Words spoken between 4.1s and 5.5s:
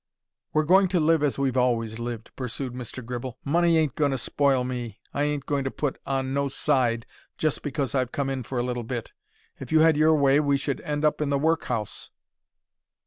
spoil me. I ain't